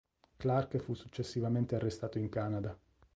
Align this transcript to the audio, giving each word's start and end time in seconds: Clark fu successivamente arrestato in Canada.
Clark 0.37 0.77
fu 0.79 0.95
successivamente 0.95 1.75
arrestato 1.75 2.17
in 2.17 2.27
Canada. 2.27 2.75